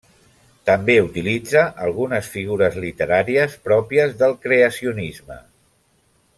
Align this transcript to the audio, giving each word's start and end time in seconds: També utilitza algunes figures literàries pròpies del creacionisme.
També 0.69 0.95
utilitza 1.07 1.61
algunes 1.89 2.31
figures 2.37 2.79
literàries 2.85 3.59
pròpies 3.69 4.19
del 4.23 4.37
creacionisme. 4.47 5.41